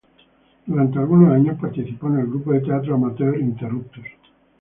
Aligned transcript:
Durante 0.65 0.97
algunos 0.97 1.31
años 1.31 1.59
participó 1.61 2.07
en 2.07 2.21
el 2.21 2.25
grupo 2.25 2.53
de 2.53 2.61
teatro 2.61 2.95
amateur 2.95 3.39
"Interruptus. 3.39 4.05